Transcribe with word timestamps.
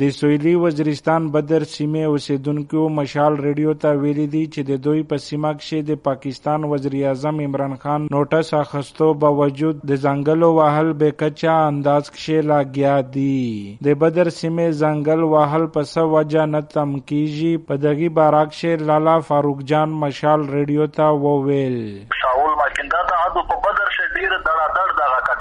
د 0.00 0.10
سویلی 0.16 0.52
وزیرستان 0.60 1.26
بدر 1.32 1.64
سیمه 1.70 2.02
اوسیدونکو 2.10 2.82
مشال 2.98 3.34
ریډیو 3.46 3.72
ته 3.80 3.98
ویلي 4.04 4.24
دي 4.34 4.40
چې 4.44 4.68
د 4.68 4.78
دوی 4.84 5.02
په 5.10 5.22
سیمه 5.24 5.50
کې 5.58 5.88
د 5.88 5.98
پاکستان 6.06 6.64
وزیر 6.70 6.96
اعظم 7.00 7.42
عمران 7.46 7.74
خان 7.82 8.06
نوټس 8.14 8.52
اخستو 8.60 9.08
باوجود 9.24 9.82
د 9.90 10.00
ځنګلو 10.04 10.48
وهل 10.60 10.92
به 11.02 11.16
کچا 11.24 11.56
انداز 11.64 12.08
کې 12.14 12.48
لاګیا 12.52 12.94
دي. 13.18 13.76
د 13.88 14.00
بدر 14.04 14.32
سیمه 14.38 14.70
ځنګل 14.78 15.26
وهل 15.34 15.68
په 15.76 15.84
څه 15.92 16.08
وجه 16.14 16.48
نه 16.54 16.62
تم 16.76 16.96
کیږي 17.12 17.52
په 17.70 17.80
دغه 17.84 18.12
باراک 18.20 18.58
شه 18.60 18.88
لالا 18.92 19.18
فاروق 19.32 19.64
جان 19.74 19.98
مشال 20.06 20.48
ریډیو 20.54 20.88
ته 21.00 21.12
وویل 21.26 21.78
شاول 22.22 22.56
ماکیندا 22.62 23.04
ته 23.12 23.28
د 23.36 23.48
په 23.52 23.62
بدر 23.68 23.96
شه 23.98 24.10
ډیر 24.16 24.32
دړه 24.48 24.66
دړ 24.78 24.88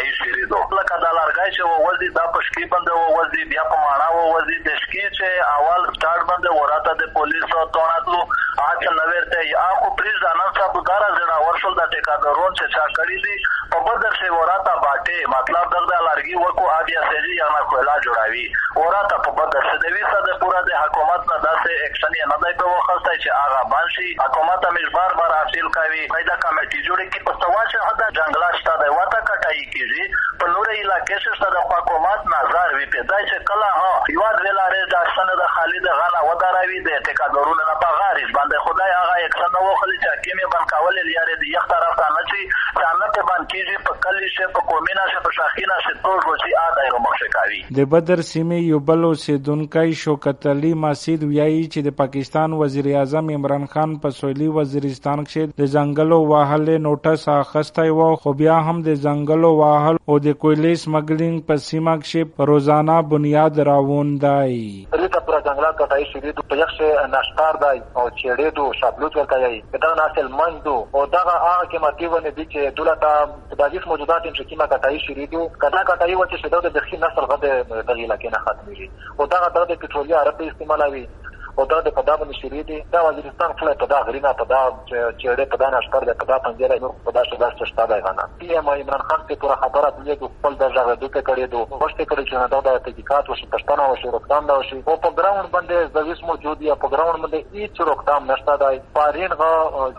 دغه 0.00 0.10
کټای 0.10 0.12
شری 0.18 0.44
دو 0.50 0.58
لکه 0.76 0.96
د 1.02 1.12
لارګای 1.16 1.50
شه 1.56 1.64
وځي 1.86 2.08
د 2.16 2.28
پشکی 2.34 2.64
بند 2.72 2.88
وځي 2.90 3.44
بیا 3.52 3.64
په 3.72 3.76
مانا 3.84 4.08
وځي 4.16 4.58
د 4.68 4.76
شکی 4.82 5.02
چې 5.16 5.28
اول 5.56 5.82
سٹارټ 5.96 6.22
بند 6.30 6.46
وراته 6.58 6.94
د 7.00 7.10
پولیس 7.16 7.54
او 7.56 7.64
توناتلو 7.76 8.20
اج 8.66 8.86
نوورته 8.98 9.42
یا 9.48 9.66
خو 9.80 9.90
پریز 9.98 10.22
نن 10.24 10.52
صاحب 10.58 10.78
ګارا 10.90 11.10
زړه 11.18 11.36
ورسول 11.46 11.76
د 11.80 11.90
ټیکاګرون 11.94 12.56
چې 12.58 12.66
چا 12.76 12.84
کړی 12.98 13.18
دي 13.26 13.36
په 13.74 13.82
بدر 13.88 14.16
شه 14.20 14.38
وراته 14.38 14.76
باټه 14.84 15.32
مطلب 15.34 15.76
دغه 15.76 16.00
لارګي 16.06 16.36
وکو 16.44 16.70
ابیا 16.78 17.04
سېجی 17.10 17.36
یا 17.40 17.50
نه 17.56 17.62
کولا 17.74 17.98
جوړاوي 18.06 18.46
وراته 18.80 19.22
په 19.26 19.36
بدر 19.40 19.68
شه 19.70 19.82
د 19.84 19.96
ویسا 19.98 20.24
د 20.28 20.40
پورا 20.44 20.64
د 20.70 20.80
حکومت 20.82 21.30
نه 21.32 21.42
داسې 21.46 21.88
اکشن 21.88 22.18
نه 22.32 22.40
دی 22.46 22.54
په 22.90 23.12
چې 23.22 23.30
هغه 23.40 23.60
بانشي 23.72 24.08
حکومت 24.22 24.64
هم 24.68 24.78
بار 24.94 25.12
بار 25.18 25.34
حاصل 25.38 25.68
کوي، 25.76 26.02
پیدا 26.14 26.36
کمیټي 26.44 26.80
جوړه 26.86 27.04
کی 27.14 27.20
په 27.28 27.32
سواشه 27.42 27.88
هدا 27.90 28.08
جنگلا 28.18 28.50
شته 28.60 28.74
د 28.82 28.92
وتا 28.98 29.20
کټای 29.28 29.64
کیږي. 29.74 30.04
په 30.40 30.46
نورې 30.54 30.74
علاقې 30.84 31.18
څخه 31.26 31.50
د 31.56 31.58
حکومت 31.70 32.30
نظر 32.34 32.74
وی 32.78 32.86
پیدا 32.96 33.20
چې 33.28 33.36
کله 33.52 33.68
ها 33.78 33.92
یو 34.16 34.26
د 34.38 34.56
لارې 34.58 34.82
د 34.94 34.96
سن 35.16 35.32
د 35.42 35.49
خالد 35.60 35.86
غنا 35.96 36.20
وداروي 36.26 36.78
د 36.84 37.00
ټیکادورونو 37.06 37.64
نه 37.70 37.72
په 37.80 37.88
غاریز 37.96 38.28
باندې 38.36 38.60
خدای 38.66 38.92
هغه 38.98 39.16
اکشن 39.24 39.50
نو 39.54 39.72
خلی 39.80 39.96
چې 40.04 40.20
کیمه 40.26 40.46
بن 40.52 40.62
کول 40.70 40.94
لري 40.98 41.34
د 41.40 41.42
یخ 41.54 41.66
طرف 41.72 41.98
ته 41.98 42.06
نه 42.12 42.22
چی 42.30 42.44
ځانه 42.82 43.08
ته 43.16 43.24
باندې 43.30 43.48
کیږي 43.52 43.76
په 43.88 44.00
کلی 44.04 44.30
شه 44.36 44.48
په 44.54 44.64
کومینه 44.70 45.04
شه 45.10 45.22
په 45.26 45.36
شاخینه 45.38 45.76
شه 45.86 45.92
ټول 46.06 46.22
روزي 46.28 46.54
اده 46.60 46.86
یو 46.86 47.00
مخ 47.06 47.18
کوي. 47.34 47.60
د 47.80 47.90
بدر 47.96 48.22
سیمه 48.28 48.60
یو 48.60 48.80
بل 48.92 49.04
اوسیدونکو 49.08 49.84
شوکت 50.04 50.48
علي 50.54 50.70
مسجد 50.86 51.26
ویایي 51.26 51.60
چې 51.66 51.88
د 51.88 51.96
پاکستان 52.00 52.56
وزیر 52.62 52.90
اعظم 52.94 53.30
عمران 53.36 53.68
خان 53.74 53.94
په 54.06 54.16
سویلي 54.20 54.50
وزیرستان 54.56 55.24
کې 55.26 55.54
د 55.62 55.70
ځنګلو 55.74 56.20
واهل 56.32 56.66
نوټس 56.86 57.28
اخستای 57.34 57.94
و. 57.98 58.08
خو 58.24 58.34
بیا 58.40 58.56
هم 58.70 58.78
د 58.88 58.98
ځنګلو 59.04 59.52
واهل 59.60 60.02
او 60.08 60.18
د 60.30 60.40
کویلې 60.46 60.82
سمګلینګ 60.86 61.46
په 61.52 61.64
سیمه 61.68 61.98
کې 62.02 62.50
روزانه 62.54 62.98
بنیاد 63.14 63.62
راووندای 63.72 64.58
ریته 65.04 65.19
پر 65.26 65.36
ځنګلات 65.40 65.78
کټای 65.80 66.04
شوی 66.12 66.32
د 66.38 66.46
په 66.52 66.58
یخ 66.62 66.74
نشکار 67.14 67.58
دی 67.64 67.78
او 67.98 68.04
چېړې 68.10 68.56
دو 68.58 68.72
شابلوت 68.80 69.16
ورکوي 69.16 69.62
دا 69.86 69.92
ناسل 70.00 70.28
مندو 70.40 70.76
او 70.94 71.06
دا 71.14 71.22
هغه 71.28 71.64
کې 71.70 71.82
ماتي 71.84 72.10
ونه 72.14 72.34
دي 72.38 72.46
چې 72.52 72.76
دولت 72.80 73.06
د 73.52 73.60
دایف 73.62 73.88
موجودات 73.92 74.28
چې 74.28 74.50
کیما 74.52 74.66
کټای 74.74 75.00
شوی 75.06 75.26
دو 75.36 75.48
کدا 75.64 75.82
کټای 75.92 76.14
و 76.14 76.26
چې 76.26 76.42
شدو 76.44 76.60
د 76.68 76.76
بخي 76.78 77.00
نسل 77.06 77.30
غد 77.32 77.46
دغه 77.46 78.06
لکه 78.14 78.34
نه 78.36 78.44
ختمي 78.46 78.90
او 79.18 79.26
دا 79.34 79.40
د 79.48 79.74
پټرولي 79.74 80.14
عرب 80.22 80.42
استعمالوي 80.50 81.04
او 81.58 81.64
دا 81.72 81.80
د 81.86 81.94
پدا 81.98 82.16
باندې 82.16 82.40
شری 82.42 82.62
دي 82.70 82.78
دا 82.92 83.04
وزیرستان 83.08 83.52
خپل 83.52 83.72
پدا 83.84 84.00
غرینا 84.08 84.32
پدا 84.42 84.60
چې 84.90 85.36
ډېر 85.38 85.48
پدا 85.54 85.70
نشکر 85.76 86.08
د 86.10 86.18
پدا 86.24 86.38
پنځه 86.46 86.80
نور 86.84 86.94
پدا 87.08 87.24
شته 87.30 87.40
د 87.44 87.70
شتا 87.72 87.86
دی 87.92 88.00
غنا 88.06 88.26
پی 88.42 88.56
ام 88.56 88.70
عمران 88.74 89.06
خان 89.10 89.26
ته 89.28 89.40
پورا 89.44 89.56
خبره 89.64 89.90
دی 89.96 90.16
چې 90.16 90.32
خپل 90.36 90.58
د 90.62 90.74
ځای 90.74 90.96
د 91.02 91.12
ته 91.16 91.20
کړي 91.28 91.46
دو 91.54 91.62
وشته 91.70 92.04
کړي 92.04 92.24
چې 92.30 92.50
دا 92.54 92.60
د 92.66 92.78
تحقیقات 92.88 93.30
او 93.30 93.38
پښتنه 93.54 93.82
او 93.88 93.96
شروکتان 94.02 94.50
دا 94.52 94.58
شي 94.70 94.78
او 94.86 94.96
په 95.06 95.10
ګراوند 95.18 95.50
باندې 95.54 95.94
د 95.96 96.08
ویس 96.10 96.22
موجود 96.30 96.62
یا 96.68 96.74
په 96.84 96.92
ګراوند 96.94 97.24
باندې 97.24 97.40
هیڅ 97.58 97.88
روکتام 97.90 98.30
نشته 98.32 98.56
دی 98.64 98.80
پارین 98.98 99.36
غا 99.42 99.50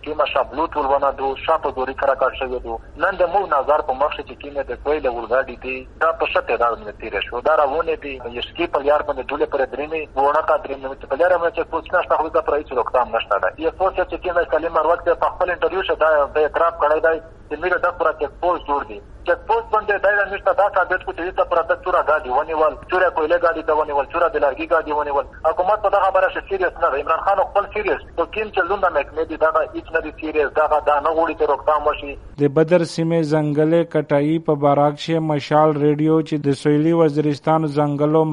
کې 0.03 0.17
ما 0.21 0.29
شابلوت 0.33 0.77
ولونه 0.77 1.11
دو 1.21 1.31
شاته 1.45 1.71
دوری 1.79 1.97
کرا 2.03 2.15
کار 2.23 2.39
شوی 2.41 2.61
دو 2.67 2.77
نن 3.05 3.19
د 3.23 3.31
مو 3.35 3.43
نظر 3.55 3.85
په 3.89 3.97
مخ 4.01 4.17
چې 4.17 4.41
کینه 4.43 4.67
د 4.71 4.81
کوی 4.85 4.99
له 4.99 5.13
ولګاډي 5.17 5.55
دي 5.65 5.77
دا 6.05 6.11
په 6.23 6.33
شته 6.33 6.59
دا 6.63 6.71
نه 6.85 6.95
تیر 7.03 7.19
شو 7.29 7.41
دا 7.49 7.55
راونه 7.63 7.97
دي 8.07 8.13
یشکی 8.39 8.67
په 8.77 8.85
یار 8.89 9.05
باندې 9.07 9.29
دوله 9.33 9.51
پر 9.55 9.65
درېنی 9.75 10.01
ونه 10.21 10.45
کا 10.51 10.57
درېنی 10.65 11.11
په 11.13 11.21
لاره 11.23 11.40
کوم 11.41 11.53
چې 11.57 11.69
پوښتنه 11.73 12.01
شته 12.05 12.17
خو 12.17 12.29
دا 12.33 12.41
پر 12.47 12.55
هیڅ 12.57 12.73
روکتام 12.79 13.13
نشته 13.15 13.37
دا 13.43 13.49
یو 13.61 13.71
څه 13.77 14.03
چې 14.09 14.17
کینه 14.25 14.43
کلمه 14.51 14.81
وروت 14.87 15.07
په 15.21 15.29
خپل 15.35 15.53
انټرویو 15.53 15.85
شته 15.87 15.95
دا 16.01 16.41
اعتراف 16.41 16.75
کړی 16.83 16.99
دی 17.05 17.21
چې 17.21 17.61
میره 17.63 17.79
د 17.85 17.95
پر 18.01 18.11
چک 18.19 18.35
پوسټ 18.43 18.67
جوړ 18.71 18.85
دی 18.91 18.99
چک 19.29 19.41
پوسټ 19.47 19.65
باندې 19.73 20.03
دا 20.05 20.11
نه 20.17 20.25
نشته 20.33 20.53
دا 20.59 20.67
ثابت 20.77 21.05
کو 21.05 21.13
چې 21.17 21.37
دا 21.39 21.45
پر 21.51 21.61
د 21.71 21.81
تورا 21.87 22.01
غاډي 22.09 22.37
ونیول 22.37 22.77
تورا 22.93 23.09
کویله 23.19 23.37
غاډي 23.45 23.65
دا 23.69 23.77
ونیول 23.81 24.09
تورا 24.13 24.29
د 24.35 24.43
لارګي 24.45 24.67
غاډي 24.73 24.91
ونیول 24.99 25.25
حکومت 25.49 25.83
په 25.85 25.93
دغه 25.95 26.09
خبره 26.09 26.29
شې 26.33 26.49
سیریس 26.49 26.79
نه 26.85 27.01
عمران 27.01 27.21
خان 27.27 27.43
خپل 27.49 27.69
سیریس 27.75 28.05
تو 28.19 28.25
کیم 28.37 28.47
چې 28.55 28.69
لونه 28.71 28.91
مکنه 28.97 29.27
دي 29.33 29.39
دا 29.45 29.51
هیڅ 29.57 29.93
نه 29.97 30.03
دي 30.07 30.13
سیریس 30.21 30.53
دا 30.59 30.67
دا 30.73 30.97
نه 31.05 31.13
غوړي 31.17 31.35
ته 31.41 31.51
روکتام 31.53 31.89
وشي 31.89 32.15
د 32.43 32.53
بدر 32.59 32.87
سیمه 32.93 33.21
ځنګلې 33.23 33.91
کټای 33.93 34.39
په 34.49 34.61
باراکشه 34.65 35.25
مشال 35.31 35.75
ریډیو 35.77 36.17
چې 36.27 36.45
د 36.49 36.59
سویلي 36.63 36.95
وزیرستان 37.01 37.69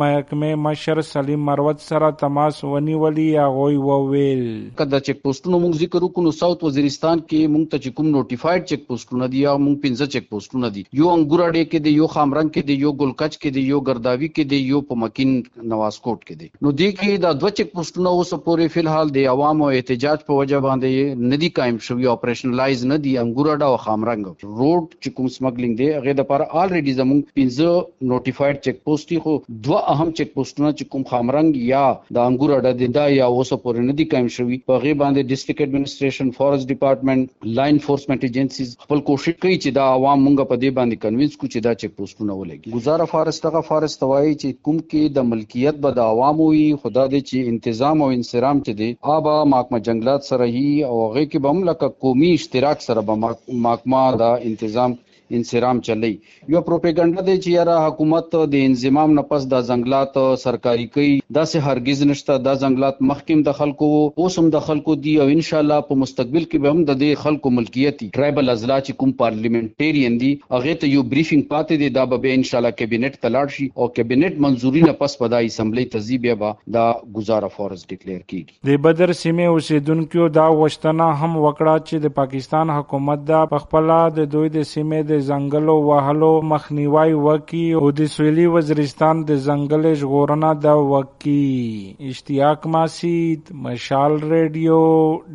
محکمه 0.03 0.63
مشر 0.69 1.01
سلیم 1.11 1.45
مروت 1.51 1.85
سره 1.89 2.11
تماس 2.23 2.63
ونیولي 2.73 3.27
یا 3.31 3.47
غوي 3.59 3.79
وویل 3.89 4.45
کله 4.81 5.01
چک 5.09 5.23
پوسټونو 5.25 5.61
موږ 5.65 5.83
ذکر 5.83 6.01
وکړو 6.07 6.37
ساوث 6.41 6.65
وزیرستان 6.69 7.23
کې 7.29 7.53
موږ 7.55 7.65
ته 7.75 7.95
کوم 7.99 8.11
نوټیفاید 8.17 8.69
چک 8.73 8.85
پوسټونه 8.91 9.31
دي 9.35 9.43
یا 9.45 9.55
موږ 9.65 9.77
پنځه 9.85 10.13
چک 10.17 10.29
پوسټونه 10.35 10.71
دي 10.77 10.78
یو 10.99 11.09
انګور 11.17 11.41
اډې 11.47 11.65
کې 11.71 11.79
دی، 11.85 11.91
یو 12.01 12.07
خامرنګ 12.15 12.51
کې 12.55 12.63
دی، 12.69 12.75
یو 12.85 12.93
ګلکچ 13.01 13.39
کې 13.43 13.51
دی، 13.55 13.63
یو 13.73 13.81
ګرداوی 13.89 14.29
کې 14.35 14.45
دی، 14.51 14.59
یو 14.73 14.81
په 14.91 14.95
مکین 15.03 15.31
نواز 15.73 15.99
کوټ 16.05 16.21
کې 16.27 16.35
دی۔ 16.41 16.49
نو 16.63 16.73
دې 16.81 16.89
کې 16.99 17.23
دا 17.25 17.33
دوه 17.41 17.51
چک 17.61 17.73
پوسټونه 17.77 18.09
اوس 18.19 18.33
پورې 18.35 18.75
فلحال 18.77 19.13
د 19.17 19.27
عوامو 19.35 19.69
احتجاج 19.77 20.25
په 20.31 20.39
وجه 20.41 20.61
باندې 20.67 21.31
ندي 21.33 21.51
قائم 21.59 21.79
شوی 21.89 22.07
اپریشنلایز 22.13 22.85
نه 22.93 22.99
دي 23.07 23.15
انګور 23.23 23.51
اډا 23.55 23.67
او 23.73 23.79
خامرنګ 23.87 24.23
روډ 24.61 24.85
چې 25.03 25.09
کوم 25.17 25.27
سمګلینګ 25.37 25.75
دی 25.81 25.89
هغه 25.97 26.17
د 26.21 26.29
پر 26.33 26.47
الریډي 26.49 26.95
زموږ 27.01 27.21
پنځه 27.39 27.69
نوټیفاید 28.13 28.63
چک 28.69 28.85
پوسټي 28.85 29.19
خو۔ 29.27 29.39
دوه 29.69 29.81
اهم 29.95 30.13
چک 30.21 30.35
پوسټونه 30.37 30.71
چې 30.79 30.85
کوم 30.95 31.09
خامرنګ 31.15 31.51
یا 31.73 31.85
د 32.15 32.17
انګور 32.29 32.57
اډا 32.59 32.73
دی 32.83 32.93
دا 32.99 33.09
یا 33.17 33.27
اوس 33.37 33.53
پورې 33.53 33.91
ندي 33.91 34.09
قائم 34.13 34.29
شوی۔ 34.37 34.59
په 34.69 34.75
غي 34.85 34.95
باندې 35.03 35.29
district 35.31 35.61
administration 35.69 36.31
forest 36.39 36.69
department 36.69 37.55
line 37.59 37.77
enforcement 37.79 38.25
agencies 38.25 38.77
خپل 38.85 39.01
کوشش 39.09 39.35
کوي 39.43 39.57
چې 39.57 39.75
دا 39.79 39.85
عوام 39.97 40.25
مونږ 40.27 40.49
په 40.53 40.57
دې 40.63 40.68
باندې 40.77 41.03
کنوینس 41.05 41.37
کو 41.41 41.47
چې 41.53 41.59
دا 41.67 41.73
چک 41.81 41.95
پوسټونه 41.99 42.37
ولګي. 42.41 42.75
گزاره 42.77 43.07
فارست 43.13 43.49
هغه 43.49 43.63
فارست 43.71 44.01
توای 44.05 44.33
چې 44.35 44.49
کوم 44.69 44.79
کې 44.91 45.15
د 45.17 45.27
ملکیت 45.31 45.81
به 45.87 45.91
د 45.99 46.11
عوامو 46.13 46.47
وي 46.53 46.69
خدا 46.85 47.05
دې 47.13 47.21
چې 47.29 47.37
انتظام 47.53 48.07
او 48.07 48.11
انصرام 48.19 48.63
چې 48.67 48.73
دی 48.81 48.91
آبا 49.17 49.37
ماکما 49.55 49.83
جنگلات 49.91 50.31
سره 50.31 50.49
هي 50.57 50.71
او 50.91 50.97
هغه 51.07 51.25
کې 51.31 51.39
به 51.45 51.55
هم 51.57 51.69
لکه 51.71 51.93
قومي 52.07 52.33
اشتراک 52.39 52.89
سره 52.89 53.07
به 53.11 53.35
ماکما 53.69 54.05
دا 54.25 54.33
انتظام 54.53 54.97
انسرام 55.37 55.81
چلی۔ 55.89 56.13
یو 56.55 56.61
پروپاګاندا 56.69 57.25
دی 57.29 57.37
چې 57.43 57.49
یاره 57.59 57.77
حکومت 57.87 58.37
د 58.55 58.67
انضمام 58.69 59.15
نه 59.19 59.25
پس 59.33 59.47
د 59.53 59.65
ځنګلات 59.71 60.43
سرکاري 60.45 60.87
کوي 60.97 61.11
دا 61.39 61.45
سه 61.53 61.65
هرگز 61.69 62.03
نشته 62.11 62.39
د 62.47 62.59
ځنګلات 62.63 63.03
مخکیم 63.13 63.45
د 63.49 63.57
خلکو 63.61 63.91
اوس 64.25 64.39
هم 64.43 64.53
د 64.57 64.65
خلکو 64.69 64.97
دی 65.07 65.15
او 65.25 65.29
ان 65.37 65.43
شاء 65.51 65.61
الله 65.65 65.87
په 65.91 66.01
مستقبل 66.03 66.47
کې 66.51 66.67
به 66.67 66.77
هم 66.77 66.87
د 66.91 67.01
دې 67.03 67.25
خلکو 67.25 67.55
ملکیت 67.59 68.05
ټرایبل 68.19 68.55
ازلا 68.57 68.79
چې 68.87 69.01
کوم 69.03 69.15
پارلیمنټریان 69.23 70.19
دي 70.25 70.33
هغه 70.57 70.77
ته 70.85 70.93
یو 70.95 71.05
بریفینګ 71.13 71.51
پاتې 71.53 71.85
دی 71.85 71.93
دا 71.99 72.07
به 72.15 72.39
ان 72.39 72.47
شاء 72.51 72.61
الله 72.61 72.79
کابینټ 72.81 73.25
تلاړ 73.27 73.57
شي 73.59 73.69
او 73.79 73.91
کابینټ 73.99 74.47
منزوري 74.47 74.85
نه 74.89 74.97
پس 75.03 75.19
په 75.23 75.43
اسمبلی 75.51 75.85
تزیب 75.97 76.27
به 76.45 76.55
دا 76.79 76.87
گزاره 77.19 77.53
فورست 77.57 77.95
ډیکلیئر 77.95 78.23
کیږي 78.31 78.71
د 78.71 78.83
بدر 78.87 79.13
سیمه 79.21 79.49
اوسیدونکو 79.55 80.29
دا 80.39 80.47
وشتنه 80.63 81.09
هم 81.23 81.33
وکړه 81.45 81.87
چې 81.89 82.07
د 82.07 82.15
پاکستان 82.21 82.75
حکومت 82.77 83.25
دا 83.33 83.43
خپل 83.67 83.95
د 84.19 84.31
دوی 84.37 84.53
د 84.57 84.67
سیمه 84.73 85.03
د 85.11 85.18
ځنګلو 85.21 85.77
وهلو 85.89 86.41
مخنیوي 86.53 87.13
وکي 87.13 87.73
او 87.73 87.91
د 87.91 88.07
سویلي 88.07 88.47
وزیرستان 88.47 89.23
د 89.23 89.37
ځنګل 89.47 89.95
ژغورنه 89.95 90.53
د 90.55 90.67
وکي 90.67 91.95
اشتیاق 92.11 92.67
ماسید، 92.67 93.53
مشال 93.53 94.19
ریډیو 94.23 94.83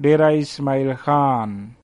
ډیرا 0.08 0.28
اسماعیل 0.44 0.94
خان. 0.94 1.70